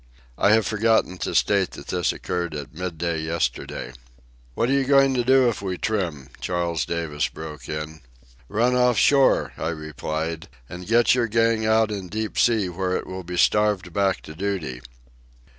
[0.35, 3.93] I have forgotten to state that this occurred at midday yesterday.
[4.55, 8.01] "What are you goin' to do if we trim?" Charles Davis broke in.
[8.49, 13.05] "Run off shore," I replied, "and get your gang out in deep sea where it
[13.05, 14.81] will be starved back to duty."